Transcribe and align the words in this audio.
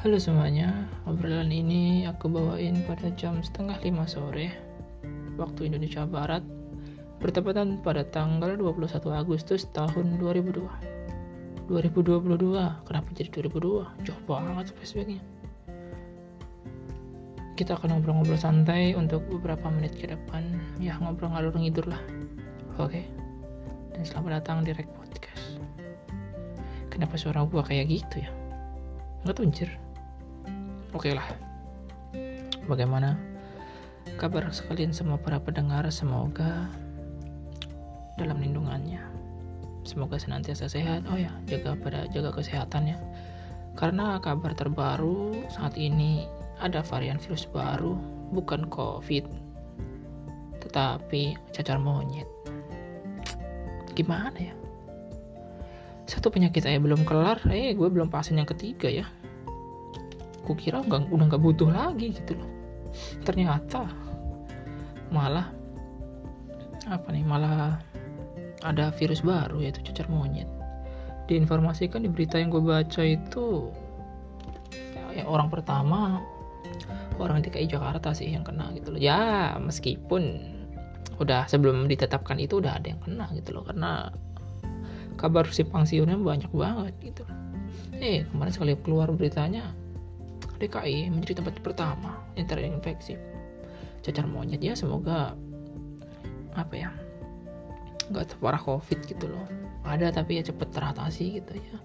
Halo 0.00 0.16
semuanya, 0.16 0.88
obrolan 1.04 1.52
ini 1.52 2.08
aku 2.08 2.32
bawain 2.32 2.72
pada 2.88 3.12
jam 3.20 3.36
setengah 3.44 3.76
lima 3.84 4.08
sore 4.08 4.48
waktu 5.36 5.68
Indonesia 5.68 6.08
Barat 6.08 6.40
bertepatan 7.20 7.84
pada 7.84 8.00
tanggal 8.08 8.56
21 8.56 8.96
Agustus 9.12 9.68
tahun 9.76 10.16
2002 10.16 11.68
2022, 11.68 12.32
kenapa 12.88 13.08
jadi 13.12 13.28
2002? 13.28 14.08
Jauh 14.08 14.22
banget 14.24 14.72
flashbacknya. 14.72 15.20
Kita 17.60 17.76
akan 17.76 18.00
ngobrol-ngobrol 18.00 18.40
santai 18.40 18.96
untuk 18.96 19.20
beberapa 19.28 19.68
menit 19.68 20.00
ke 20.00 20.08
depan 20.08 20.48
ya 20.80 20.96
ngobrol 20.96 21.28
ngalur 21.28 21.52
ngidur 21.60 21.84
lah. 21.84 22.00
Oke 22.80 23.04
dan 23.92 24.00
selamat 24.08 24.40
datang 24.40 24.64
di 24.64 24.72
Rek 24.72 24.88
Podcast. 24.96 25.60
Kenapa 26.88 27.20
suara 27.20 27.44
gua 27.44 27.60
kayak 27.60 27.84
gitu 27.92 28.24
ya? 28.24 28.32
Nggak 29.28 29.36
tunjir 29.36 29.89
oke 30.96 31.10
lah 31.12 31.26
bagaimana 32.66 33.18
kabar 34.16 34.48
sekalian 34.50 34.94
semua 34.94 35.16
para 35.16 35.38
pendengar 35.40 35.86
semoga 35.88 36.68
dalam 38.18 38.40
lindungannya 38.42 39.00
semoga 39.86 40.20
senantiasa 40.20 40.68
sehat 40.68 41.08
oh 41.08 41.16
ya 41.16 41.32
jaga 41.48 41.72
pada 41.78 42.04
jaga 42.12 42.30
kesehatannya 42.36 43.00
karena 43.78 44.18
kabar 44.18 44.52
terbaru 44.52 45.46
saat 45.48 45.78
ini 45.78 46.26
ada 46.60 46.84
varian 46.84 47.16
virus 47.16 47.48
baru, 47.48 47.96
bukan 48.30 48.68
COVID, 48.68 49.24
tetapi 50.60 51.38
cacar 51.56 51.80
monyet. 51.80 52.28
Gimana 53.96 54.36
ya? 54.36 54.54
Satu 56.04 56.28
penyakit 56.28 56.66
saya 56.66 56.76
belum 56.76 57.08
kelar, 57.08 57.40
eh 57.48 57.72
gue 57.72 57.88
belum 57.88 58.12
vaksin 58.12 58.36
yang 58.36 58.48
ketiga 58.48 58.90
ya. 58.90 59.06
Gue 60.46 60.56
kira 60.56 60.80
nggak 60.80 61.12
udah 61.12 61.26
nggak 61.30 61.42
butuh 61.42 61.68
lagi 61.70 62.14
gitu 62.14 62.36
loh. 62.38 62.50
Ternyata 63.22 63.86
malah 65.10 65.50
apa 66.88 67.08
nih 67.12 67.24
malah 67.26 67.78
ada 68.64 68.92
virus 68.94 69.20
baru 69.24 69.60
yaitu 69.62 69.84
cacar 69.90 70.08
monyet. 70.08 70.48
Diinformasikan 71.30 72.02
di 72.02 72.10
berita 72.10 72.36
yang 72.42 72.50
gue 72.50 72.62
baca 72.62 73.02
itu 73.06 73.70
ya, 75.14 75.24
orang 75.26 75.48
pertama 75.50 76.22
orang 77.20 77.44
DKI 77.44 77.68
Jakarta 77.68 78.16
sih 78.16 78.32
yang 78.32 78.42
kena 78.46 78.72
gitu 78.72 78.96
loh 78.96 79.00
ya 79.00 79.54
meskipun 79.60 80.56
udah 81.20 81.44
sebelum 81.44 81.84
ditetapkan 81.84 82.40
itu 82.40 82.64
udah 82.64 82.80
ada 82.80 82.96
yang 82.96 83.00
kena 83.04 83.28
gitu 83.36 83.52
loh 83.52 83.64
karena 83.68 84.08
kabar 85.20 85.44
simpang 85.52 85.84
siurnya 85.84 86.16
banyak 86.16 86.48
banget 86.48 86.94
gitu 87.04 87.22
loh 87.28 87.36
eh 88.00 88.24
kemarin 88.32 88.52
sekali 88.56 88.72
keluar 88.80 89.12
beritanya 89.12 89.76
DKI 90.60 91.08
menjadi 91.08 91.40
tempat 91.40 91.56
pertama 91.64 92.20
yang 92.36 92.44
terinfeksi. 92.44 93.16
Cacar 94.04 94.28
monyet 94.28 94.60
ya 94.60 94.76
semoga 94.76 95.32
apa 96.52 96.74
ya 96.76 96.92
nggak 98.12 98.36
terparah 98.36 98.60
covid 98.60 99.00
gitu 99.08 99.32
loh. 99.32 99.48
Ada 99.88 100.12
tapi 100.12 100.36
ya 100.36 100.44
cepet 100.44 100.68
teratasi 100.68 101.40
gitu 101.40 101.56
ya. 101.56 101.76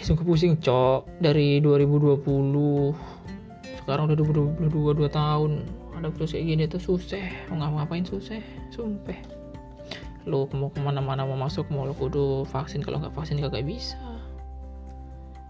Sungguh 0.00 0.24
pusing 0.24 0.56
cok. 0.56 1.20
Dari 1.20 1.60
2020 1.60 2.24
sekarang 3.84 4.10
udah 4.10 4.16
2022 4.56 5.06
2 5.06 5.12
tahun 5.12 5.50
ada 5.96 6.12
virus 6.12 6.32
kayak 6.32 6.46
gini 6.48 6.64
tuh 6.64 6.80
susah. 6.80 7.52
Mau 7.52 7.60
ngapa-ngapain 7.60 8.08
susah 8.08 8.40
sumpah. 8.72 9.20
Lu 10.24 10.48
mau 10.56 10.72
ke 10.72 10.80
mana-mana 10.80 11.28
mau 11.28 11.38
masuk 11.38 11.68
mau 11.68 11.84
lu 11.84 11.92
kudu 11.92 12.48
vaksin. 12.48 12.80
Kalau 12.80 12.98
nggak 13.02 13.14
vaksin 13.14 13.38
gak 13.42 13.52
bisa 13.66 13.98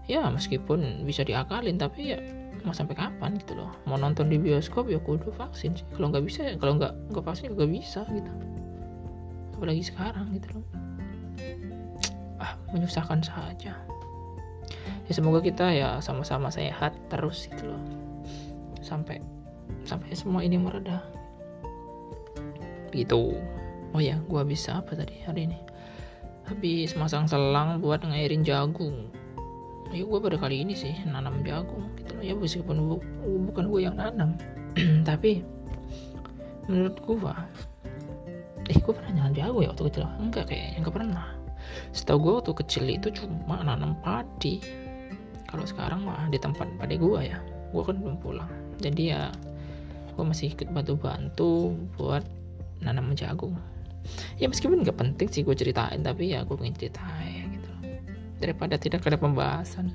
ya 0.07 0.23
meskipun 0.31 1.03
bisa 1.03 1.27
diakalin 1.27 1.75
tapi 1.75 2.15
ya 2.15 2.19
mau 2.63 2.73
sampai 2.75 2.95
kapan 2.95 3.39
gitu 3.39 3.59
loh. 3.59 3.71
Mau 3.87 3.99
nonton 3.99 4.31
di 4.31 4.39
bioskop 4.39 4.87
ya 4.91 4.99
kudu 4.99 5.31
vaksin 5.35 5.75
sih. 5.75 5.87
Kalau 5.93 6.09
nggak 6.11 6.23
bisa 6.25 6.39
ya 6.47 6.55
kalau 6.59 6.79
nggak 6.79 6.93
nggak 7.11 7.23
vaksin 7.23 7.53
nggak 7.53 7.71
bisa 7.71 8.01
gitu. 8.11 8.31
Apalagi 9.59 9.83
sekarang 9.83 10.27
gitu 10.35 10.47
loh. 10.57 10.65
Ah 12.39 12.55
menyusahkan 12.71 13.23
saja. 13.23 13.75
Ya 15.07 15.11
semoga 15.15 15.39
kita 15.39 15.71
ya 15.71 15.99
sama-sama 16.03 16.51
sehat 16.51 16.95
terus 17.07 17.47
gitu 17.47 17.71
loh. 17.71 17.83
Sampai 18.83 19.23
sampai 19.83 20.11
semua 20.15 20.43
ini 20.43 20.59
mereda 20.59 21.03
gitu. 22.91 23.35
Oh 23.95 24.01
ya 24.03 24.19
gua 24.27 24.43
bisa 24.43 24.83
apa 24.83 24.95
tadi 24.95 25.23
hari 25.23 25.47
ini? 25.47 25.59
Habis 26.47 26.95
masang 26.95 27.27
selang 27.27 27.83
buat 27.83 28.03
ngairin 28.03 28.43
jagung 28.43 29.11
ya 29.91 30.03
gue 30.03 30.19
pada 30.19 30.37
kali 30.39 30.63
ini 30.63 30.73
sih 30.75 30.93
nanam 31.07 31.39
jagung 31.43 31.87
gitu 31.99 32.11
loh. 32.19 32.23
Ya 32.23 32.33
meskipun 32.35 32.75
bu, 32.77 32.95
bukan 33.51 33.65
gue 33.71 33.81
yang 33.87 33.95
nanam. 33.95 34.35
Tapi 35.09 35.43
menurut 36.67 36.97
gue 36.99 37.33
eh 38.67 38.77
gue 38.77 38.93
pernah 38.93 39.11
nanam 39.15 39.33
jagung 39.35 39.63
ya 39.63 39.69
waktu 39.71 39.85
kecil? 39.91 40.03
Enggak 40.19 40.51
kayaknya 40.51 40.77
enggak 40.83 40.95
pernah. 40.95 41.27
Setahu 41.95 42.17
gue 42.19 42.33
waktu 42.43 42.53
kecil 42.63 42.83
itu 42.91 43.07
cuma 43.23 43.63
nanam 43.63 43.95
padi. 44.03 44.59
Kalau 45.47 45.63
sekarang 45.63 46.03
mah 46.03 46.27
di 46.27 46.39
tempat 46.39 46.67
padi 46.75 46.99
gue 46.99 47.21
ya 47.23 47.39
gue 47.71 47.83
kan 47.83 47.95
belum 47.99 48.19
pulang. 48.19 48.51
Jadi 48.83 49.15
ya 49.15 49.31
gue 50.15 50.23
masih 50.23 50.51
ikut 50.51 50.67
bantu-bantu 50.73 51.75
buat 51.95 52.23
nanam 52.83 53.15
jagung. 53.15 53.55
Ya 54.39 54.47
meskipun 54.47 54.83
nggak 54.83 54.99
penting 54.99 55.27
sih 55.31 55.43
gue 55.43 55.55
ceritain 55.55 55.99
tapi 56.03 56.31
ya 56.35 56.43
gue 56.43 56.55
pengen 56.55 56.75
ceritain 56.75 57.46
daripada 58.37 58.77
tidak 58.77 59.05
ada 59.05 59.17
pembahasan. 59.17 59.93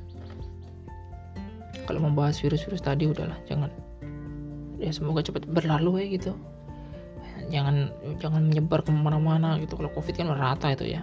Kalau 1.86 1.98
membahas 1.98 2.38
virus-virus 2.38 2.82
tadi 2.82 3.10
udahlah 3.10 3.38
jangan. 3.46 3.70
Ya 4.78 4.90
semoga 4.90 5.22
cepat 5.22 5.46
berlalu 5.46 6.06
ya 6.06 6.06
gitu. 6.18 6.32
Jangan 7.50 7.90
jangan 8.22 8.50
menyebar 8.50 8.82
ke 8.86 8.90
mana-mana 8.94 9.58
gitu. 9.58 9.78
Kalau 9.78 9.90
covid 9.94 10.14
kan 10.14 10.30
merata 10.30 10.70
itu 10.70 10.86
ya. 10.86 11.02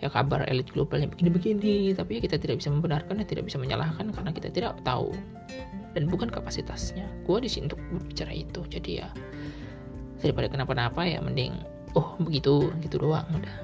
Ya 0.00 0.08
kabar 0.08 0.48
elit 0.48 0.72
globalnya 0.72 1.12
begini-begini 1.12 1.92
tapi 1.92 2.24
kita 2.24 2.40
tidak 2.40 2.64
bisa 2.64 2.72
membenarkan 2.72 3.20
dan 3.20 3.26
tidak 3.28 3.44
bisa 3.52 3.60
menyalahkan 3.60 4.08
karena 4.12 4.30
kita 4.32 4.48
tidak 4.48 4.80
tahu. 4.84 5.12
Dan 5.92 6.08
bukan 6.08 6.32
kapasitasnya. 6.32 7.04
Gue 7.24 7.44
di 7.44 7.48
sini 7.52 7.68
untuk 7.68 7.80
berbicara 7.92 8.32
itu. 8.32 8.64
Jadi 8.68 8.90
ya 9.04 9.08
daripada 10.24 10.50
kenapa-napa 10.50 11.04
ya 11.04 11.20
mending 11.20 11.52
oh 11.96 12.16
begitu 12.20 12.72
gitu 12.80 12.96
doang 13.00 13.28
udah. 13.28 13.56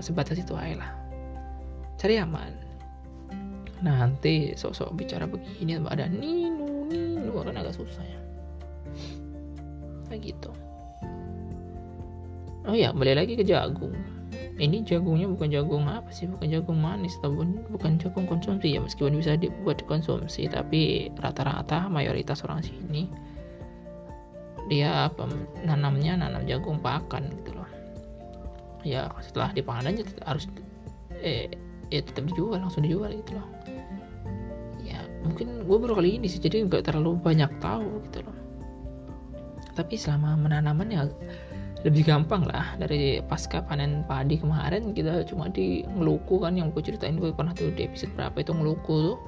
Sebatas 0.00 0.40
itu 0.40 0.56
aja 0.56 0.80
lah 0.80 1.07
cari 1.98 2.14
aman. 2.16 2.52
Nanti 3.82 4.54
sosok 4.54 4.94
bicara 4.94 5.26
begini 5.26 5.78
ada 5.82 6.06
ninu 6.06 6.86
ninu 6.88 7.34
akan 7.34 7.58
agak 7.58 7.74
susah 7.74 8.02
ya. 8.06 8.20
Gitu 10.18 10.50
oh 12.68 12.76
ya 12.76 12.92
kembali 12.92 13.12
lagi 13.16 13.32
ke 13.34 13.42
jagung. 13.42 13.96
Ini 14.58 14.82
jagungnya 14.82 15.30
bukan 15.30 15.48
jagung 15.48 15.88
apa 15.88 16.10
sih? 16.12 16.28
Bukan 16.28 16.50
jagung 16.52 16.78
manis 16.82 17.16
atau 17.22 17.32
bukan 17.72 17.96
jagung 17.96 18.28
konsumsi 18.28 18.76
ya 18.76 18.82
meskipun 18.84 19.16
bisa 19.16 19.38
dibuat 19.38 19.80
konsumsi 19.88 20.50
tapi 20.50 21.08
rata-rata 21.16 21.88
mayoritas 21.88 22.44
orang 22.44 22.60
sini 22.60 23.08
dia 24.68 25.08
apa 25.08 25.24
nanamnya 25.64 26.20
nanam 26.20 26.44
jagung 26.44 26.76
pakan 26.82 27.32
gitu 27.40 27.56
loh. 27.56 27.70
Ya 28.84 29.08
setelah 29.24 29.54
dipanen 29.56 29.96
aja 29.96 30.04
harus 30.28 30.44
eh 31.24 31.48
ya 31.88 32.04
tetap 32.04 32.28
dijual 32.28 32.60
langsung 32.60 32.84
dijual 32.84 33.12
gitu 33.12 33.36
loh. 33.36 33.48
Ya 34.84 35.04
mungkin 35.24 35.64
gue 35.64 35.76
baru 35.76 35.98
kali 36.00 36.20
ini 36.20 36.26
sih 36.28 36.40
jadi 36.40 36.64
nggak 36.64 36.88
terlalu 36.88 37.16
banyak 37.20 37.50
tahu 37.60 38.04
gitu 38.08 38.24
loh. 38.24 38.36
Tapi 39.76 39.94
selama 39.94 40.34
menanaman 40.34 40.88
ya 40.90 41.02
lebih 41.86 42.10
gampang 42.10 42.42
lah 42.42 42.74
dari 42.74 43.22
pasca 43.22 43.62
panen 43.62 44.02
padi 44.02 44.34
kemarin 44.34 44.90
kita 44.90 45.22
cuma 45.30 45.46
di 45.46 45.86
ngeluku 45.86 46.42
kan 46.42 46.58
yang 46.58 46.74
gue 46.74 46.82
ceritain 46.82 47.14
gue 47.14 47.30
pernah 47.30 47.54
tuh 47.54 47.70
di 47.70 47.86
episode 47.86 48.10
berapa 48.18 48.34
itu 48.42 48.50
ngeluku 48.50 49.14
tuh. 49.14 49.18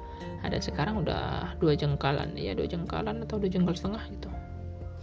Ada 0.41 0.59
sekarang 0.61 1.05
udah 1.05 1.55
dua 1.61 1.77
jengkalan 1.77 2.35
ya 2.35 2.57
dua 2.57 2.67
jengkalan 2.67 3.23
atau 3.25 3.39
dua 3.39 3.49
jengkal 3.53 3.77
setengah 3.77 4.03
gitu. 4.11 4.29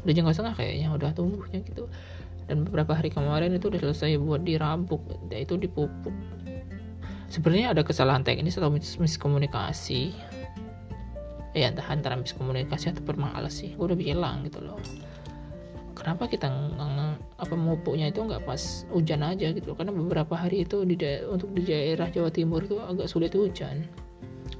Dua 0.03 0.13
jengkal 0.13 0.33
setengah 0.35 0.55
kayaknya 0.59 0.87
udah 0.91 1.09
tumbuhnya 1.15 1.59
gitu. 1.63 1.87
Dan 2.47 2.63
beberapa 2.63 2.95
hari 2.95 3.11
kemarin 3.11 3.55
itu 3.55 3.67
udah 3.67 3.79
selesai 3.91 4.19
buat 4.23 4.43
dirabuk 4.43 5.03
ya 5.31 5.43
itu 5.43 5.59
dipupuk 5.59 6.15
sebenarnya 7.27 7.75
ada 7.75 7.83
kesalahan 7.83 8.23
teknis 8.23 8.59
atau 8.59 8.71
miskomunikasi. 8.73 10.15
Ya 11.57 11.73
entah 11.73 11.87
antara 11.89 12.13
miskomunikasi 12.13 12.93
atau 12.93 13.03
permalas 13.03 13.59
sih. 13.63 13.73
Gue 13.73 13.93
udah 13.93 13.99
bilang 13.99 14.45
gitu 14.45 14.61
loh. 14.61 14.77
Kenapa 15.97 16.29
kita 16.29 16.47
apa 17.35 17.55
mupuknya 17.57 18.13
itu 18.13 18.21
nggak 18.21 18.45
pas 18.45 18.85
hujan 18.93 19.25
aja 19.25 19.49
gitu 19.51 19.73
karena 19.73 19.91
beberapa 19.91 20.37
hari 20.37 20.63
itu 20.63 20.85
di 20.85 20.95
untuk 21.27 21.51
di 21.57 21.65
daerah 21.65 22.07
Jawa 22.13 22.29
Timur 22.29 22.63
itu 22.63 22.77
agak 22.77 23.09
sulit 23.09 23.33
hujan. 23.33 23.89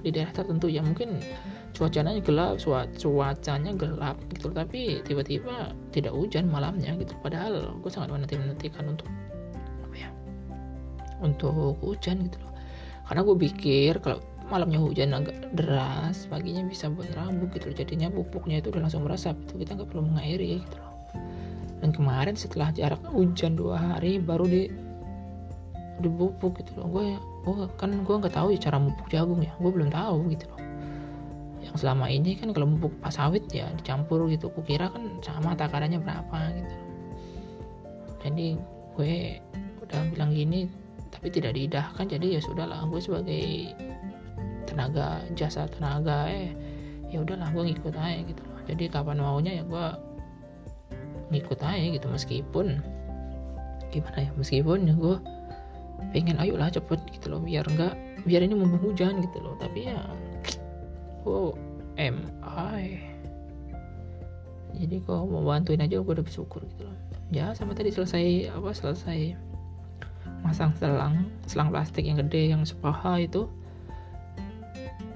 Di 0.01 0.09
daerah 0.09 0.33
tertentu 0.33 0.67
ya 0.67 0.81
mungkin 0.81 1.21
cuacanya 1.77 2.17
gelap 2.25 2.57
cuacanya 2.97 3.71
gelap 3.77 4.17
gitu 4.33 4.49
tapi 4.49 5.05
tiba-tiba 5.05 5.77
tidak 5.93 6.09
hujan 6.09 6.49
malamnya 6.49 6.97
gitu 6.97 7.13
padahal 7.21 7.77
gue 7.77 7.91
sangat 7.93 8.09
menanti 8.09 8.33
menantikan 8.33 8.89
untuk 8.89 9.05
apa 9.85 9.95
ya 9.95 10.09
untuk 11.21 11.77
hujan 11.85 12.25
gitu 12.25 12.41
loh 12.41 12.56
karena 13.07 13.21
gue 13.23 13.35
pikir 13.39 14.03
kalau 14.03 14.19
malamnya 14.47 14.79
hujan 14.79 15.11
agak 15.11 15.51
deras 15.55 16.27
paginya 16.31 16.63
bisa 16.63 16.87
buat 16.87 17.07
rambut 17.15 17.51
gitu. 17.55 17.71
Loh 17.71 17.75
jadinya 17.75 18.07
pupuknya 18.11 18.63
itu 18.63 18.71
udah 18.71 18.87
langsung 18.87 19.03
meresap 19.03 19.35
itu 19.47 19.63
kita 19.63 19.75
nggak 19.75 19.89
perlu 19.91 20.03
mengairi 20.07 20.63
gitu 20.63 20.75
loh. 20.79 20.93
Dan 21.83 21.89
kemarin 21.93 22.35
setelah 22.35 22.71
jarak 22.73 22.99
hujan 23.11 23.59
dua 23.59 23.77
hari 23.77 24.19
baru 24.19 24.45
di 24.47 24.71
dipupuk 25.99 26.63
gitu 26.63 26.79
loh. 26.79 26.87
Gue 26.91 27.05
gue 27.47 27.67
kan 27.79 27.91
gue 27.91 28.15
nggak 28.15 28.35
tahu 28.35 28.55
ya 28.55 28.59
cara 28.59 28.79
pupuk 28.79 29.07
jagung 29.11 29.39
ya. 29.43 29.51
Gue 29.59 29.71
belum 29.71 29.91
tahu 29.91 30.31
gitu 30.31 30.45
loh. 30.51 30.61
Yang 31.63 31.83
selama 31.83 32.07
ini 32.07 32.39
kan 32.39 32.55
kalau 32.55 32.71
pupuk 32.75 32.95
pas 33.03 33.11
sawit 33.11 33.43
ya 33.51 33.67
dicampur 33.75 34.31
gitu. 34.31 34.47
Kukira 34.51 34.87
kan 34.91 35.19
sama 35.23 35.55
takarannya 35.55 35.99
berapa 35.99 36.37
gitu. 36.55 36.75
Jadi 38.23 38.47
gue 38.95 39.15
udah 39.83 40.01
bilang 40.11 40.31
gini 40.31 40.86
tapi 41.11 41.27
tidak 41.31 41.55
diidahkan 41.55 42.05
jadi 42.07 42.37
ya 42.37 42.41
sudahlah 42.43 42.83
gue 42.87 43.01
sebagai 43.01 43.45
tenaga 44.67 45.23
jasa 45.33 45.65
tenaga 45.71 46.27
eh 46.29 46.51
ya 47.07 47.23
udahlah 47.23 47.47
gue 47.55 47.63
ngikut 47.71 47.95
aja 47.95 48.19
gitu 48.27 48.41
loh. 48.43 48.59
Jadi 48.67 48.83
kapan 48.91 49.23
maunya 49.23 49.51
ya 49.57 49.63
gue 49.63 49.85
ngikut 51.31 51.59
aja 51.63 51.87
gitu 51.95 52.07
meskipun 52.11 52.83
gimana 53.87 54.19
ya 54.27 54.31
meskipun 54.35 54.79
ya 54.91 54.93
gue 54.95 55.15
pengen 56.11 56.37
ayolah 56.37 56.67
cepet 56.67 56.99
gitu 57.15 57.31
loh 57.31 57.39
biar 57.41 57.63
enggak 57.67 57.95
biar 58.27 58.43
ini 58.43 58.53
mumpung 58.59 58.91
hujan 58.91 59.23
gitu 59.23 59.39
loh. 59.39 59.55
Tapi 59.55 59.87
ya 59.87 60.03
oh 61.23 61.55
am 61.95 62.27
I 62.43 62.99
jadi 64.77 65.01
kok 65.01 65.25
mau 65.25 65.41
bantuin 65.41 65.81
aja 65.81 65.97
gue 65.97 66.13
udah 66.13 66.21
bersyukur 66.21 66.61
gitu 66.67 66.85
loh. 66.85 66.97
Ya 67.31 67.55
sama 67.55 67.71
tadi 67.75 67.91
selesai 67.91 68.51
apa 68.51 68.71
selesai 68.75 69.35
masang 70.45 70.71
selang 70.79 71.27
selang 71.49 71.69
plastik 71.73 72.07
yang 72.07 72.19
gede 72.21 72.53
yang 72.53 72.63
sepaha 72.63 73.19
itu. 73.19 73.49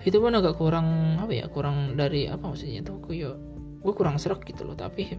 Itu 0.01 0.17
pun 0.17 0.33
agak 0.33 0.57
kurang 0.57 1.19
apa 1.21 1.29
ya 1.31 1.45
kurang 1.45 1.93
dari 1.93 2.25
apa 2.25 2.41
maksudnya 2.41 2.81
tuh 2.81 2.97
kayak 3.05 3.37
gue 3.81 3.93
kurang 3.93 4.17
serak 4.17 4.41
gitu 4.45 4.65
loh 4.65 4.77
tapi 4.77 5.17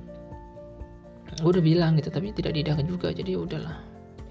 gue 1.32 1.50
udah 1.50 1.64
bilang 1.64 1.96
gitu 1.98 2.12
tapi 2.12 2.34
tidak 2.34 2.58
didakan 2.58 2.86
juga 2.86 3.14
jadi 3.14 3.38
udahlah. 3.38 3.78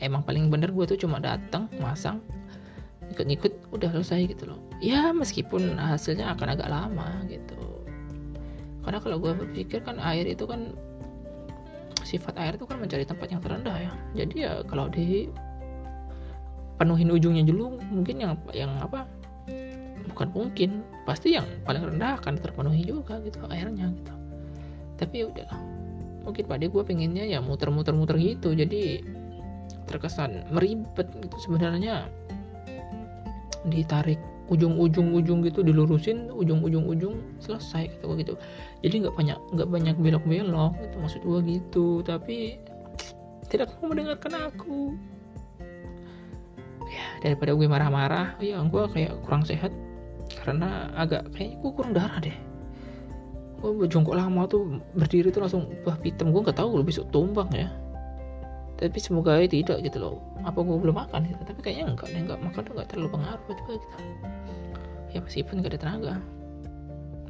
Emang 0.02 0.25
paling 0.25 0.50
bener 0.50 0.74
gue 0.74 0.86
tuh 0.86 0.98
cuma 0.98 1.22
datang 1.22 1.69
masang 1.80 2.19
ikut-ikut 3.12 3.54
udah 3.75 3.90
selesai 3.92 4.31
gitu 4.31 4.50
loh. 4.50 4.60
Ya 4.80 5.12
meskipun 5.12 5.75
hasilnya 5.78 6.31
akan 6.36 6.48
agak 6.56 6.72
lama 6.72 7.22
gitu. 7.28 7.60
Karena 8.81 8.98
kalau 9.04 9.18
gue 9.22 9.31
berpikir 9.36 9.84
kan 9.86 10.02
air 10.02 10.25
itu 10.25 10.48
kan 10.48 10.74
sifat 12.02 12.34
air 12.40 12.57
itu 12.57 12.66
kan 12.66 12.81
mencari 12.81 13.06
tempat 13.06 13.28
yang 13.30 13.42
terendah 13.44 13.78
ya. 13.78 13.92
Jadi 14.18 14.36
ya 14.48 14.66
kalau 14.66 14.90
di 14.90 15.30
penuhin 16.81 17.13
ujungnya 17.13 17.45
dulu 17.45 17.78
mungkin 17.94 18.18
yang 18.18 18.33
yang 18.57 18.74
apa 18.81 19.06
bukan 20.10 20.33
mungkin 20.33 20.81
pasti 21.06 21.38
yang 21.38 21.45
paling 21.62 21.86
rendah 21.86 22.18
akan 22.18 22.42
terpenuhi 22.42 22.81
juga 22.81 23.22
gitu 23.22 23.38
airnya 23.54 23.94
gitu. 23.94 24.13
Tapi 24.98 25.13
ya 25.22 25.25
udahlah 25.30 25.62
mungkin 26.25 26.44
pada 26.50 26.66
gue 26.66 26.83
pengennya 26.86 27.25
ya 27.25 27.38
muter-muter-muter 27.42 28.18
gitu 28.18 28.57
jadi 28.57 29.06
terkesan 29.86 30.50
meribet 30.50 31.06
gitu 31.22 31.38
sebenarnya. 31.38 32.10
Ditarik 33.62 34.18
ujung-ujung 34.50 35.13
ujung 35.13 35.45
gitu 35.45 35.62
dilurusin 35.62 36.33
ujung-ujung 36.33 36.89
ujung 36.89 37.16
selesai 37.38 37.94
gitu 37.94 38.10
gitu. 38.18 38.33
Jadi 38.81 39.06
nggak 39.06 39.16
banyak 39.22 39.38
nggak 39.54 39.69
banyak 39.69 39.95
belok-belok 40.01 40.74
gitu 40.81 40.95
maksud 40.98 41.22
gue 41.22 41.39
gitu. 41.45 41.88
Tapi 42.01 42.57
tidak 43.54 43.69
mau 43.78 43.94
mendengarkan 43.94 44.50
aku 44.50 44.98
daripada 47.21 47.53
gue 47.53 47.68
marah-marah 47.69 48.35
ya 48.41 48.59
gue 48.65 48.83
kayak 48.91 49.21
kurang 49.23 49.45
sehat. 49.45 49.69
Karena 50.31 50.89
agak 50.97 51.29
kayak 51.38 51.62
gue 51.62 51.71
kurang 51.71 51.94
darah 51.94 52.18
deh. 52.18 52.33
Gue 53.62 53.85
jongkok 53.85 54.18
lama 54.18 54.50
tuh 54.50 54.81
berdiri 54.97 55.29
tuh 55.29 55.45
langsung 55.45 55.69
bah 55.85 55.94
hitam 56.01 56.33
gue 56.33 56.41
nggak 56.41 56.57
tahu 56.57 56.81
lo 56.81 56.83
besok 56.83 57.07
tumbang 57.13 57.47
ya. 57.53 57.69
Tapi 58.81 58.97
semoga 58.97 59.38
aja 59.38 59.45
tidak 59.45 59.85
gitu 59.85 60.01
loh. 60.01 60.18
Apa 60.41 60.65
gue 60.65 60.73
belum 60.73 60.97
makan 60.97 61.29
gitu? 61.29 61.41
Tapi 61.45 61.59
kayaknya 61.62 61.94
enggak 61.94 62.09
deh 62.09 62.21
enggak 62.25 62.39
makan 62.41 62.62
tuh 62.65 62.73
enggak 62.73 62.88
terlalu 62.89 63.09
pengaruh 63.13 63.53
juga 63.53 63.73
gitu. 63.77 63.97
Ya 65.12 65.19
meskipun 65.21 65.62
gak 65.62 65.71
ada 65.77 65.79
tenaga. 65.79 66.15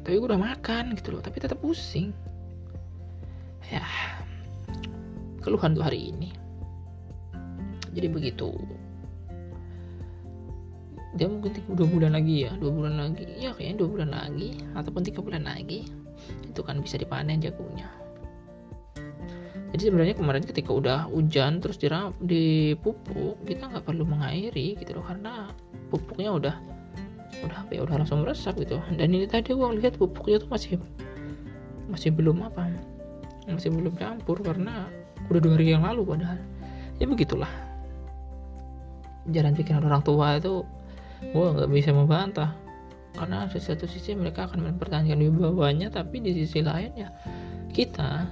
Tapi 0.02 0.14
gue 0.16 0.28
udah 0.32 0.40
makan 0.40 0.96
gitu 0.96 1.08
loh 1.12 1.20
tapi 1.20 1.36
tetap 1.36 1.60
pusing. 1.60 2.16
Ya 3.68 3.84
keluhan 5.44 5.76
tuh 5.76 5.84
hari 5.84 6.14
ini. 6.14 6.32
Jadi 7.92 8.08
begitu 8.08 8.56
dia 11.12 11.28
mungkin 11.28 11.52
dua 11.76 11.88
bulan 11.88 12.16
lagi 12.16 12.48
ya 12.48 12.52
dua 12.56 12.72
bulan 12.72 12.94
lagi. 12.96 13.24
Ya 13.36 13.52
kayaknya 13.52 13.84
dua 13.84 13.88
bulan 13.88 14.10
lagi 14.12 14.56
ataupun 14.72 15.02
tiga 15.04 15.20
bulan 15.20 15.44
lagi. 15.44 15.88
Itu 16.48 16.64
kan 16.64 16.80
bisa 16.80 16.96
dipanen 16.96 17.40
jagungnya 17.40 18.02
jadi 19.72 19.88
sebenarnya 19.88 20.14
kemarin 20.20 20.44
ketika 20.44 20.68
udah 20.68 21.08
hujan 21.08 21.64
terus 21.64 21.80
diram, 21.80 22.12
dipupuk 22.20 23.40
kita 23.48 23.72
nggak 23.72 23.88
perlu 23.88 24.04
mengairi 24.04 24.76
gitu 24.76 25.00
loh 25.00 25.04
karena 25.08 25.48
pupuknya 25.88 26.28
udah 26.36 26.54
udah 27.42 27.56
apa 27.56 27.72
ya 27.72 27.80
udah 27.80 27.96
langsung 28.04 28.20
meresap 28.20 28.60
gitu. 28.60 28.76
Dan 28.92 29.16
ini 29.16 29.24
tadi 29.24 29.56
gua 29.56 29.72
lihat 29.72 29.96
pupuknya 29.96 30.44
tuh 30.44 30.52
masih 30.52 30.76
masih 31.88 32.12
belum 32.12 32.44
apa 32.44 32.68
masih 33.48 33.72
belum 33.72 33.96
campur 33.96 34.44
karena 34.44 34.92
udah 35.32 35.40
dua 35.40 35.56
hari 35.56 35.72
yang 35.72 35.88
lalu 35.88 36.04
padahal. 36.04 36.36
Ya 37.00 37.08
begitulah. 37.08 37.48
Jalan 39.32 39.56
pikiran 39.56 39.88
orang 39.88 40.04
tua 40.04 40.36
itu 40.36 40.68
gua 41.30 41.54
nggak 41.54 41.70
bisa 41.70 41.94
membantah. 41.94 42.50
Karena 43.12 43.44
di 43.44 43.60
satu 43.60 43.84
sisi 43.84 44.16
mereka 44.16 44.48
akan 44.48 44.72
mempertahankan 44.72 45.20
wibawanya 45.20 45.92
tapi 45.92 46.24
di 46.24 46.32
sisi 46.32 46.64
lain 46.64 46.96
ya 46.96 47.12
kita 47.76 48.24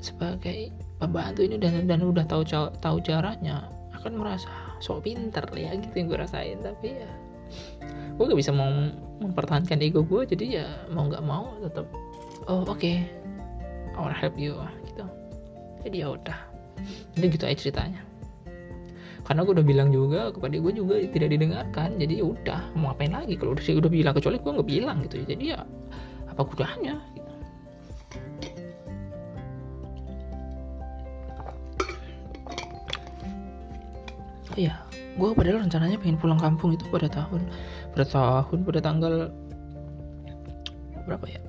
sebagai 0.00 0.72
pembantu 0.96 1.44
ini 1.44 1.60
dan 1.60 1.84
dan 1.84 2.00
udah 2.00 2.24
tahu 2.24 2.42
tahu 2.80 2.96
caranya 3.04 3.68
akan 3.92 4.16
merasa 4.20 4.48
sok 4.80 5.04
pinter 5.04 5.44
ya 5.52 5.76
gitu 5.76 5.94
yang 5.94 6.06
gue 6.08 6.18
rasain. 6.18 6.58
Tapi 6.64 6.88
ya 7.04 7.10
gue 8.16 8.24
gak 8.24 8.40
bisa 8.40 8.50
mau 8.54 8.70
mempertahankan 9.20 9.78
ego 9.84 10.00
gue 10.02 10.24
jadi 10.24 10.44
ya 10.62 10.66
mau 10.90 11.06
nggak 11.06 11.22
mau 11.22 11.54
tetap 11.60 11.86
oh 12.48 12.64
oke 12.64 12.80
okay. 12.80 13.04
I 13.94 13.98
wanna 14.00 14.16
help 14.16 14.34
you 14.40 14.56
gitu. 14.90 15.04
Jadi 15.84 15.96
ya 16.00 16.16
udah. 16.16 16.38
Ini 17.14 17.30
gitu 17.30 17.44
aja 17.46 17.54
ceritanya 17.54 18.13
karena 19.24 19.40
gue 19.40 19.56
udah 19.56 19.66
bilang 19.66 19.88
juga 19.88 20.28
kepada 20.36 20.52
gue 20.60 20.72
juga 20.76 21.00
tidak 21.00 21.28
didengarkan. 21.32 21.96
Jadi 21.96 22.20
ya 22.20 22.24
udah 22.28 22.60
mau 22.76 22.92
ngapain 22.92 23.12
lagi? 23.16 23.34
Kalau 23.40 23.56
udah 23.56 23.64
udah 23.64 23.90
bilang 23.90 24.12
kecuali 24.12 24.36
gue 24.36 24.52
nggak 24.52 24.68
bilang 24.68 24.96
gitu 25.08 25.16
jadi 25.24 25.44
ya 25.56 25.60
apa 26.28 26.40
gunanya? 26.44 26.94
Ya 34.54 34.74
gue 35.16 35.28
padahal 35.32 35.64
rencananya 35.66 35.98
pengen 35.98 36.20
pulang 36.20 36.38
kampung 36.38 36.76
itu 36.76 36.84
pada 36.92 37.08
tahun 37.08 37.48
pada 37.96 38.04
tahun 38.06 38.58
pada 38.60 38.80
tanggal 38.84 39.32
berapa 41.08 41.26
ya? 41.32 41.40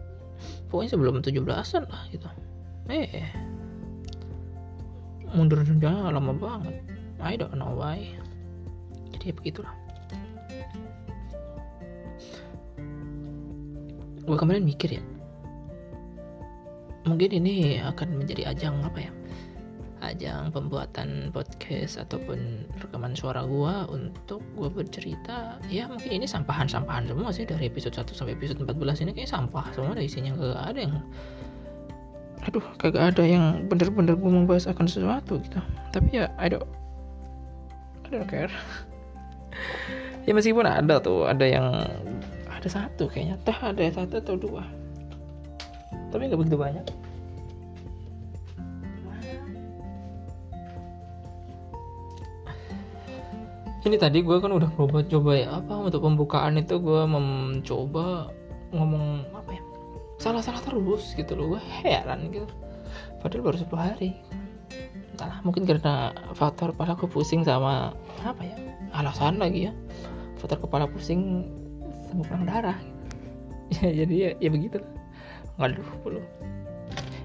Pokoknya 0.71 0.89
sebelum 0.95 1.19
17-an 1.19 1.83
lah 1.91 2.01
gitu. 2.07 2.27
Eh 2.87 3.27
mundur 5.35 5.59
rencana 5.59 6.15
lama 6.15 6.31
banget 6.31 6.94
I 7.23 7.39
don't 7.39 7.55
know 7.55 7.71
why. 7.71 8.11
Jadi 9.15 9.31
ya 9.31 9.33
begitulah. 9.35 9.73
Gue 14.25 14.37
kemarin 14.41 14.65
mikir 14.65 14.97
ya. 14.97 15.03
Mungkin 17.05 17.29
ini 17.37 17.77
akan 17.85 18.17
menjadi 18.17 18.49
ajang 18.49 18.81
apa 18.81 18.97
ya? 18.97 19.11
Ajang 20.01 20.49
pembuatan 20.49 21.29
podcast 21.29 22.01
ataupun 22.01 22.65
rekaman 22.81 23.13
suara 23.13 23.45
gua 23.45 23.85
untuk 23.89 24.41
gua 24.57 24.69
bercerita. 24.69 25.61
Ya 25.69 25.85
mungkin 25.85 26.09
ini 26.09 26.25
sampahan-sampahan 26.25 27.09
semua 27.09 27.29
sih 27.29 27.45
dari 27.45 27.69
episode 27.69 27.93
1 27.93 28.17
sampai 28.17 28.33
episode 28.33 28.61
14 28.61 29.05
ini 29.05 29.11
kayak 29.13 29.29
sampah 29.29 29.65
semua 29.73 29.93
ada 29.93 30.01
isinya 30.01 30.33
gak 30.37 30.61
ada 30.61 30.79
yang 30.89 30.95
aduh 32.45 32.65
kagak 32.77 33.17
ada 33.17 33.23
yang 33.25 33.65
bener-bener 33.65 34.13
gue 34.13 34.29
membahas 34.29 34.69
akan 34.69 34.85
sesuatu 34.85 35.41
gitu. 35.41 35.57
Tapi 35.89 36.21
ya 36.21 36.29
I 36.37 36.53
don't 36.53 36.65
I 38.05 38.13
don't 38.13 38.29
care. 38.29 38.53
Ya 40.29 40.37
meskipun 40.37 40.65
ada 40.65 41.01
tuh 41.01 41.25
ada 41.25 41.41
yang 41.41 41.73
ada 42.45 42.69
satu 42.69 43.09
kayaknya. 43.09 43.41
Tah 43.41 43.73
ada 43.73 43.81
satu 43.89 44.21
atau 44.21 44.37
dua. 44.37 44.61
Tapi 46.13 46.29
nggak 46.29 46.37
begitu 46.37 46.57
banyak. 46.57 46.85
Ini 53.85 54.01
tadi 54.01 54.25
gue 54.25 54.37
kan 54.41 54.49
udah 54.49 54.69
coba 54.73 55.05
coba 55.05 55.31
ya 55.37 55.61
apa 55.61 55.77
untuk 55.77 56.01
pembukaan 56.01 56.57
itu 56.57 56.81
gue 56.81 57.05
mencoba 57.05 58.33
ngomong 58.73 59.29
apa 59.29 59.53
ya 59.53 59.61
salah 60.17 60.41
salah 60.41 60.61
terus 60.61 61.13
gitu 61.13 61.37
loh. 61.37 61.57
Gue 61.57 61.61
heran 61.85 62.33
gitu. 62.33 62.49
Padahal 63.21 63.45
baru 63.45 63.57
10 63.61 63.77
hari 63.77 64.09
entahlah 65.15 65.39
mungkin 65.47 65.63
karena 65.63 66.11
faktor 66.35 66.75
kepala 66.75 66.99
gue 66.99 67.07
pusing 67.07 67.47
sama 67.47 67.95
apa 68.21 68.41
ya 68.43 68.55
alasan 68.91 69.39
lagi 69.39 69.71
ya. 69.71 69.73
Faktor 70.35 70.59
kepala 70.67 70.85
pusing 70.91 71.47
sama 72.11 72.23
perang 72.27 72.45
darah. 72.45 72.79
Ya 73.81 74.05
jadi 74.05 74.15
ya, 74.15 74.29
ya 74.45 74.49
begitu. 74.53 74.77
Nggak 75.57 75.81
dulu 75.81 76.21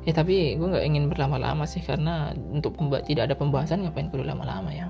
ya 0.08 0.16
tapi 0.16 0.56
gue 0.56 0.64
nggak 0.64 0.86
ingin 0.88 1.12
berlama-lama 1.12 1.68
sih 1.68 1.84
karena 1.84 2.32
untuk 2.48 2.72
tidak 3.04 3.28
ada 3.28 3.36
pembahasan 3.36 3.84
ngapain 3.84 4.08
kudu 4.08 4.24
lama-lama 4.24 4.72
ya? 4.72 4.88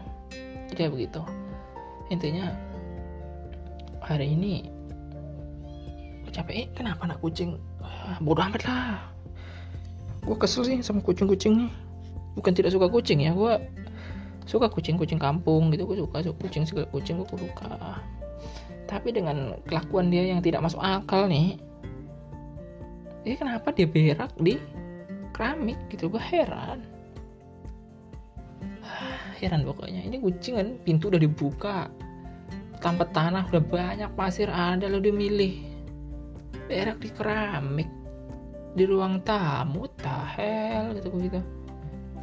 Jadi 0.71 0.87
ya 0.87 0.91
begitu. 0.95 1.21
Intinya 2.15 2.55
hari 4.07 4.31
ini 4.31 4.71
gue 6.23 6.31
capek. 6.31 6.55
Eh 6.55 6.67
kenapa 6.79 7.11
anak 7.11 7.19
kucing? 7.19 7.59
Ah, 7.83 8.23
bodoh 8.23 8.47
amat 8.47 8.63
lah. 8.63 9.03
Gue 10.23 10.39
kesel 10.39 10.63
sih 10.63 10.79
sama 10.87 11.03
kucing-kucing 11.03 11.67
nih 11.67 11.73
bukan 12.39 12.53
tidak 12.55 12.71
suka 12.71 12.87
kucing 12.87 13.27
ya 13.27 13.35
gue 13.35 13.55
suka 14.51 14.67
kucing-kucing 14.67 15.23
kampung 15.23 15.71
gitu. 15.71 15.87
Gue 15.87 16.03
suka 16.03 16.27
suka 16.27 16.37
kucing 16.43 16.67
segala 16.67 16.87
kucing 16.91 17.23
gue 17.23 17.27
suka. 17.29 18.03
Tapi 18.91 19.15
dengan 19.15 19.55
kelakuan 19.71 20.11
dia 20.11 20.27
yang 20.27 20.43
tidak 20.43 20.67
masuk 20.67 20.83
akal 20.83 21.31
nih 21.31 21.55
ini 23.21 23.37
kenapa 23.37 23.69
dia 23.71 23.85
berak 23.85 24.33
di 24.41 24.57
keramik 25.37 25.77
gitu? 25.93 26.09
Gue 26.09 26.23
heran. 26.23 26.81
Heran 29.41 29.63
pokoknya. 29.65 30.01
Ini 30.09 30.17
kucing 30.19 30.57
kan 30.57 30.69
pintu 30.83 31.13
udah 31.13 31.21
dibuka. 31.21 31.93
Tanpa 32.81 33.05
tanah 33.13 33.45
udah 33.53 33.61
banyak 33.61 34.11
pasir 34.17 34.49
ada 34.49 34.89
lo 34.89 35.05
dia 35.05 35.13
milih 35.13 35.61
berak 36.65 36.97
di 37.05 37.13
keramik. 37.13 37.91
Di 38.73 38.89
ruang 38.89 39.21
tamu 39.21 39.85
tahel 40.01 40.97
gitu 40.97 41.13
gitu 41.21 41.60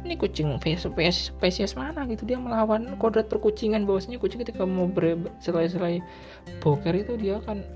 ini 0.06 0.14
kucing 0.14 0.54
spesies, 0.62 1.34
spesies 1.34 1.74
mana 1.74 2.06
gitu? 2.06 2.22
Dia 2.22 2.38
melawan 2.38 2.94
kodrat 3.02 3.26
perkucingan. 3.26 3.82
Bahwasanya 3.82 4.22
kucing 4.22 4.40
ketika 4.42 4.62
mau 4.62 4.86
selai-selai 5.42 5.98
boker 6.62 6.94
itu 6.94 7.18
dia 7.18 7.42
akan 7.42 7.66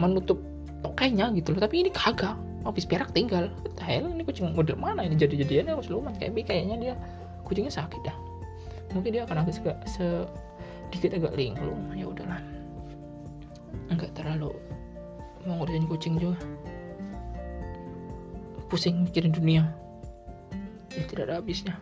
menutup 0.00 0.40
tokainya 0.80 1.28
gitu 1.36 1.52
loh. 1.52 1.60
Tapi 1.60 1.84
ini 1.84 1.90
kagak. 1.92 2.36
Habis 2.62 2.86
perak 2.86 3.10
tinggal. 3.12 3.50
Hell? 3.82 4.08
Ini 4.08 4.22
kucing 4.22 4.54
model 4.54 4.78
mana 4.78 5.04
ini? 5.04 5.18
Jadi 5.18 5.42
jadiannya 5.44 5.76
harus 5.76 5.90
lumayan. 5.90 6.16
Kayak 6.16 6.46
kayaknya 6.46 6.76
dia 6.78 6.94
kucingnya 7.44 7.74
sakit 7.74 8.00
dah. 8.06 8.16
Mungkin 8.96 9.10
dia 9.12 9.22
akan 9.26 9.44
agak 9.44 9.54
segak 9.58 9.78
sedikit 9.90 11.18
agak 11.18 11.34
linglung. 11.36 11.90
Ya 11.92 12.06
udahlah. 12.06 12.40
Enggak 13.90 14.14
terlalu 14.16 14.54
mau 15.44 15.58
ngurusin 15.58 15.90
kucing 15.90 16.14
juga. 16.16 16.38
Pusing 18.70 19.04
mikirin 19.04 19.36
dunia 19.36 19.81
ya 20.96 21.02
tidak 21.08 21.24
ada 21.28 21.34
habisnya. 21.40 21.74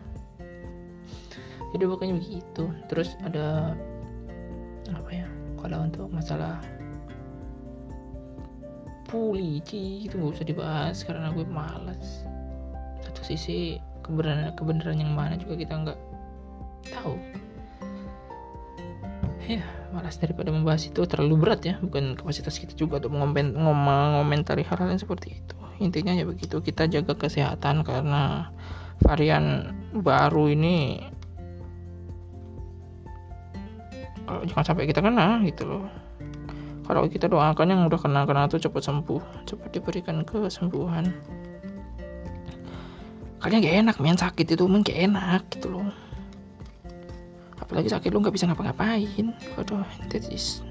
Jadi 1.71 1.83
pokoknya 1.87 2.15
begitu. 2.19 2.63
Terus 2.91 3.15
ada 3.23 3.75
apa 4.91 5.09
ya 5.11 5.27
kalau 5.55 5.87
untuk 5.87 6.11
masalah 6.11 6.59
polisi 9.07 10.07
itu 10.07 10.15
nggak 10.15 10.39
usah 10.39 10.47
dibahas 10.47 10.97
karena 11.03 11.35
gue 11.35 11.43
malas 11.43 12.23
satu 13.03 13.27
sisi 13.27 13.75
kebenaran 14.07 14.55
kebenaran 14.55 14.97
yang 15.03 15.11
mana 15.11 15.35
juga 15.35 15.59
kita 15.59 15.73
nggak 15.83 15.99
tahu. 16.91 17.15
Ya 19.47 19.63
malas 19.91 20.15
daripada 20.15 20.47
membahas 20.47 20.87
itu 20.87 21.03
terlalu 21.03 21.35
berat 21.43 21.61
ya. 21.67 21.75
Bukan 21.83 22.15
kapasitas 22.15 22.55
kita 22.55 22.71
juga 22.75 23.03
untuk 23.03 23.19
ngomen 23.19 23.55
ngomentari 23.55 24.63
hal-hal 24.63 24.95
yang 24.95 25.01
seperti 25.01 25.43
itu. 25.43 25.55
Intinya 25.83 26.15
ya 26.15 26.23
begitu 26.23 26.63
kita 26.63 26.87
jaga 26.87 27.17
kesehatan 27.17 27.83
karena 27.83 28.53
varian 29.01 29.73
baru 29.91 30.53
ini 30.53 31.11
jangan 34.47 34.63
sampai 34.63 34.87
kita 34.87 35.03
kena 35.03 35.43
gitu 35.43 35.67
loh. 35.67 35.85
Kalau 36.87 37.07
kita 37.07 37.27
doakan 37.27 37.67
yang 37.67 37.81
udah 37.87 37.99
kena-kena 37.99 38.47
tuh 38.47 38.59
cepat 38.59 38.83
sembuh 38.83 39.47
cepat 39.47 39.69
diberikan 39.75 40.23
kesembuhan. 40.23 41.11
Kalian 43.41 43.59
gak 43.63 43.77
enak 43.85 43.95
main 43.97 44.19
sakit 44.19 44.53
itu 44.53 44.63
mungkin 44.69 44.87
gak 44.87 44.99
enak 45.11 45.41
gitu 45.51 45.67
loh. 45.79 45.89
Apalagi 47.57 47.87
sakit 47.89 48.11
lu 48.11 48.19
nggak 48.19 48.35
bisa 48.35 48.45
ngapa-ngapain. 48.49 49.33
Waduh 49.55 49.87
that 50.11 50.25
is 50.29 50.61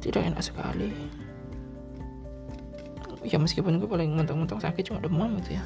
tidak 0.00 0.28
enak 0.32 0.42
sekali. 0.44 0.92
Ya 3.26 3.42
meskipun 3.42 3.82
gue 3.82 3.88
paling 3.90 4.14
mentang-mentang 4.14 4.62
sakit 4.62 4.92
cuma 4.92 5.02
demam 5.02 5.34
gitu 5.42 5.58
ya 5.58 5.64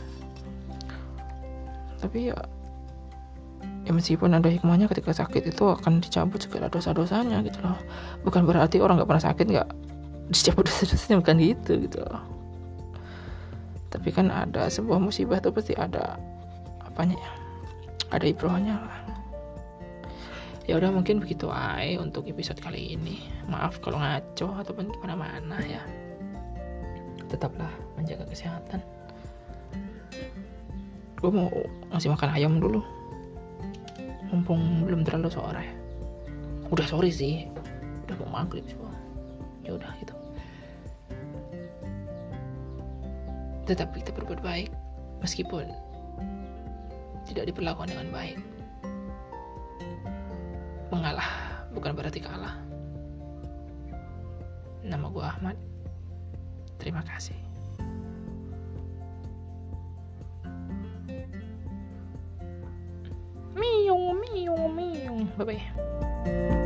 tapi 2.01 2.33
ya 2.33 2.39
ya 3.85 3.93
meskipun 3.97 4.37
ada 4.37 4.49
hikmahnya 4.49 4.89
ketika 4.89 5.13
sakit 5.13 5.53
itu 5.53 5.65
akan 5.65 6.01
dicabut 6.01 6.41
segala 6.41 6.73
dosa-dosanya 6.73 7.45
gitu 7.45 7.61
loh. 7.65 7.77
Bukan 8.25 8.45
berarti 8.49 8.81
orang 8.81 9.01
nggak 9.01 9.09
pernah 9.09 9.25
sakit 9.25 9.47
nggak 9.49 9.69
dicabut 10.33 10.65
dosa-dosanya 10.71 11.17
bukan 11.21 11.37
gitu 11.41 11.73
gitu 11.85 11.99
loh. 12.05 12.23
Tapi 13.91 14.09
kan 14.15 14.31
ada 14.31 14.71
sebuah 14.71 15.03
musibah 15.03 15.43
itu 15.43 15.51
pasti 15.51 15.75
ada 15.75 16.17
apanya 16.81 17.19
ya? 17.19 17.33
Ada 18.11 18.25
ibrohnya 18.31 18.77
lah. 18.79 18.99
Ya 20.71 20.79
udah 20.79 20.95
mungkin 20.95 21.19
begitu 21.19 21.51
ay 21.51 21.99
untuk 21.99 22.31
episode 22.31 22.63
kali 22.63 22.95
ini. 22.95 23.27
Maaf 23.51 23.83
kalau 23.83 23.99
ngaco 23.99 24.55
ataupun 24.63 24.95
ke 24.95 24.99
mana-mana 25.03 25.59
ya. 25.67 25.83
Tetaplah 27.27 27.71
menjaga 27.99 28.27
kesehatan 28.31 28.79
gue 31.21 31.31
mau 31.31 31.53
ngasih 31.93 32.11
makan 32.17 32.31
ayam 32.33 32.57
dulu. 32.57 32.81
Mumpung 34.33 34.89
belum 34.89 35.05
terlalu 35.05 35.29
sore. 35.29 35.67
Udah 36.73 36.87
sore 36.89 37.13
sih. 37.13 37.45
Udah 38.09 38.17
mau 38.25 38.41
maghrib 38.41 38.65
semua 38.65 38.91
ya 39.65 39.77
udah 39.77 39.93
gitu. 40.01 40.15
Tetap 43.69 43.95
kita 43.95 44.11
berbuat 44.17 44.41
baik 44.43 44.73
meskipun 45.23 45.69
tidak 47.31 47.53
diperlakukan 47.53 47.93
dengan 47.93 48.09
baik. 48.11 48.39
Mengalah 50.91 51.31
bukan 51.71 51.95
berarti 51.95 52.19
kalah. 52.19 52.59
Nama 54.83 55.07
gue 55.07 55.23
Ahmad. 55.23 55.57
Terima 56.81 57.05
kasih 57.05 57.50
Bye 65.41 65.47
bye. 65.47 66.60